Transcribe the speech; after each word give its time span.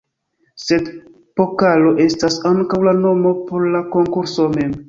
Sed 0.61 0.87
"pokalo" 1.41 1.93
estas 2.07 2.39
ankaŭ 2.55 2.83
la 2.89 2.97
nomo 3.05 3.37
por 3.51 3.69
la 3.77 3.87
konkurso 3.99 4.53
mem. 4.59 4.77